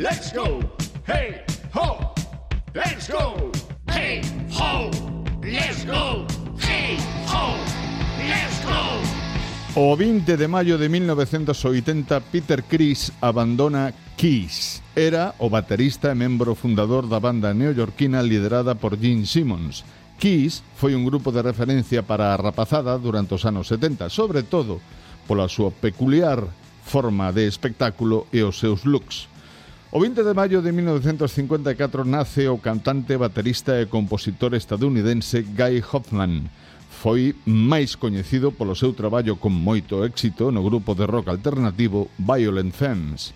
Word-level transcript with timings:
Let's 0.00 0.32
go. 0.32 0.64
Hey, 1.04 1.44
ho. 1.76 2.14
Let's 2.72 3.04
go. 3.06 3.52
Hey, 3.84 4.22
ho. 4.48 4.88
Let's 5.44 5.84
go. 5.84 6.24
Hey, 6.56 6.96
ho. 7.28 7.52
Let's 8.16 8.64
go. 8.64 8.80
O 9.76 9.94
20 9.94 10.38
de 10.38 10.48
maio 10.48 10.78
de 10.78 10.88
1980, 10.88 12.18
Peter 12.32 12.62
Criss 12.64 13.12
abandona 13.20 13.92
Kiss. 14.16 14.80
Era 14.96 15.34
o 15.36 15.50
baterista 15.50 16.12
e 16.12 16.16
membro 16.16 16.56
fundador 16.56 17.04
da 17.04 17.20
banda 17.20 17.52
neoyorquina 17.52 18.24
liderada 18.24 18.80
por 18.80 18.96
Gene 18.96 19.28
Simmons. 19.28 19.84
Kiss 20.16 20.64
foi 20.80 20.96
un 20.96 21.04
grupo 21.04 21.28
de 21.28 21.44
referencia 21.44 22.00
para 22.00 22.32
a 22.32 22.40
rapazada 22.40 22.96
durante 22.96 23.36
os 23.36 23.44
anos 23.44 23.68
70, 23.68 24.08
sobre 24.08 24.48
todo 24.48 24.80
pola 25.28 25.44
súa 25.44 25.68
peculiar 25.68 26.40
forma 26.88 27.36
de 27.36 27.44
espectáculo 27.44 28.26
e 28.32 28.40
os 28.40 28.56
seus 28.56 28.88
looks. 28.88 29.29
O 29.92 29.98
20 29.98 30.22
de 30.22 30.34
maio 30.34 30.62
de 30.62 30.70
1954 30.70 32.04
nace 32.04 32.46
o 32.46 32.62
cantante, 32.62 33.18
baterista 33.18 33.74
e 33.82 33.90
compositor 33.90 34.54
estadounidense 34.54 35.42
Guy 35.42 35.82
Hoffman. 35.82 36.46
Foi 36.86 37.34
máis 37.42 37.98
coñecido 37.98 38.54
polo 38.54 38.78
seu 38.78 38.94
traballo 38.94 39.34
con 39.42 39.50
moito 39.50 40.06
éxito 40.06 40.54
no 40.54 40.62
grupo 40.62 40.94
de 40.94 41.10
rock 41.10 41.34
alternativo 41.34 42.06
Violent 42.22 42.70
Femmes. 42.70 43.34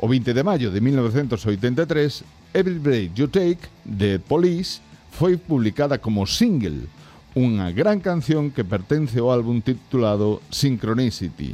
O 0.00 0.08
20 0.08 0.32
de 0.32 0.40
maio 0.40 0.72
de 0.72 0.80
1983, 0.80 2.56
Every 2.56 2.80
Breath 2.80 3.12
You 3.12 3.28
Take, 3.28 3.68
de 3.84 4.16
Police, 4.24 4.80
foi 5.12 5.36
publicada 5.36 6.00
como 6.00 6.24
single, 6.24 6.88
unha 7.36 7.68
gran 7.76 8.00
canción 8.00 8.48
que 8.56 8.64
pertence 8.64 9.20
ao 9.20 9.28
álbum 9.28 9.60
titulado 9.60 10.40
Synchronicity. 10.48 11.52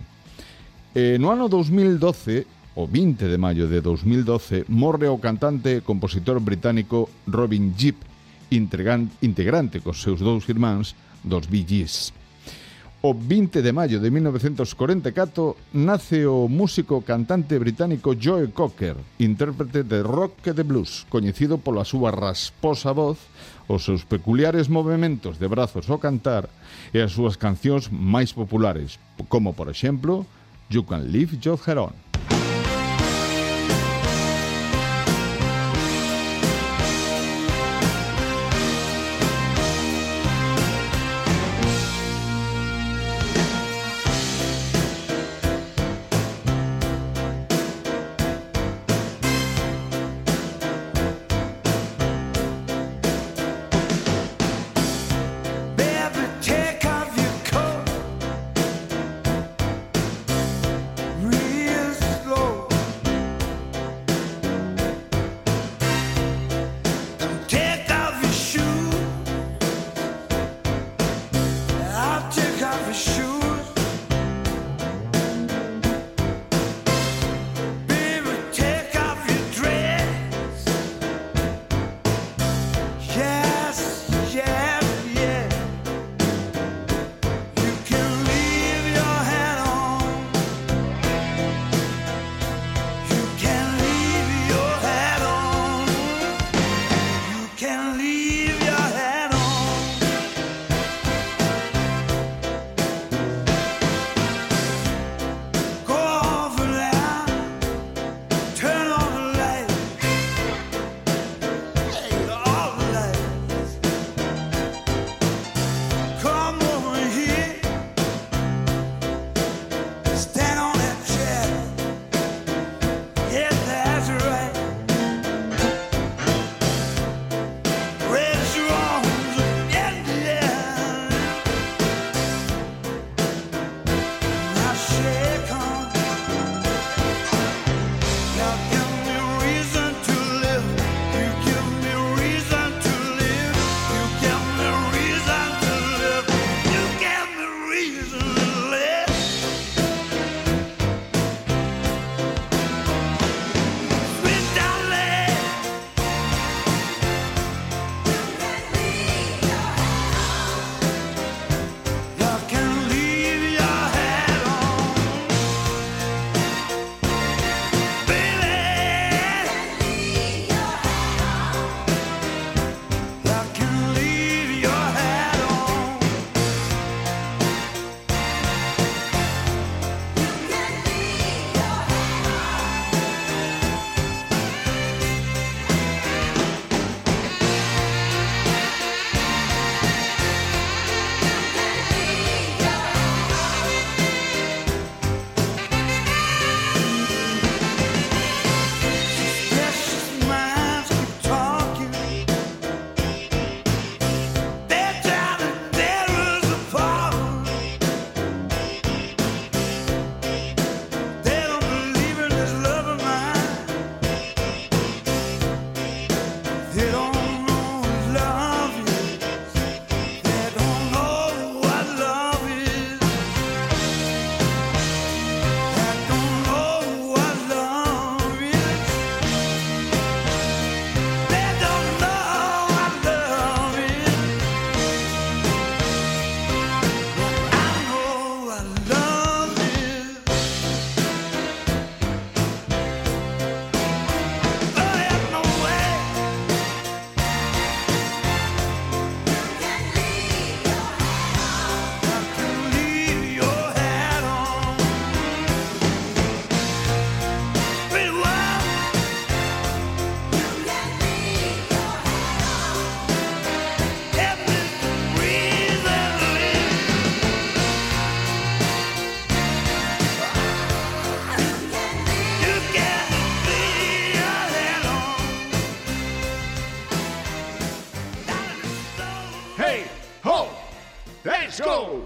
E 0.95 1.19
no 1.19 1.35
ano 1.35 1.51
2012, 1.51 2.60
o 2.75 2.87
20 2.87 3.27
de 3.27 3.39
maio 3.39 3.67
de 3.67 3.81
2012 3.81 4.65
morre 4.69 5.09
o 5.11 5.19
cantante 5.19 5.79
e 5.79 5.85
compositor 5.85 6.39
británico 6.39 7.11
Robin 7.27 7.75
Gibb, 7.75 7.99
integrante 8.51 9.83
cos 9.83 10.03
seus 10.03 10.23
dous 10.23 10.47
irmáns 10.47 10.95
dos 11.25 11.47
Bee 11.47 11.67
Gees. 11.67 12.15
O 13.03 13.15
20 13.15 13.63
de 13.63 13.73
maio 13.73 13.99
de 13.99 14.11
1944 14.11 15.57
nace 15.73 16.29
o 16.29 16.53
músico 16.53 17.01
cantante 17.01 17.57
británico 17.57 18.13
Joe 18.13 18.53
Cocker, 18.53 18.95
intérprete 19.19 19.89
de 19.89 20.05
rock 20.05 20.51
e 20.51 20.53
de 20.53 20.63
blues, 20.63 21.09
coñecido 21.09 21.57
pola 21.65 21.89
súa 21.89 22.13
rasposa 22.13 22.93
voz, 22.93 23.17
os 23.73 23.89
seus 23.89 24.05
peculiares 24.05 24.69
movimentos 24.69 25.41
de 25.41 25.49
brazos 25.49 25.89
ao 25.89 25.97
cantar 25.97 26.53
e 26.93 27.01
as 27.01 27.17
súas 27.17 27.41
cancións 27.41 27.89
máis 27.89 28.37
populares, 28.37 29.01
como 29.33 29.57
por 29.57 29.73
exemplo 29.73 30.29
You 30.69 30.85
Can 30.85 31.09
Leave 31.09 31.41
Your 31.41 31.57
Head 31.57 31.81
On. 31.81 32.10